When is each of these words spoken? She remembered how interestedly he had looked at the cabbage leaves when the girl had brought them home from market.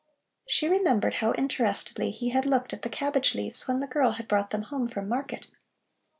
She 0.47 0.67
remembered 0.67 1.17
how 1.21 1.33
interestedly 1.33 2.09
he 2.09 2.29
had 2.29 2.47
looked 2.47 2.73
at 2.73 2.81
the 2.81 2.89
cabbage 2.89 3.35
leaves 3.35 3.67
when 3.67 3.81
the 3.81 3.85
girl 3.87 4.13
had 4.13 4.27
brought 4.27 4.49
them 4.49 4.63
home 4.63 4.87
from 4.87 5.07
market. 5.07 5.45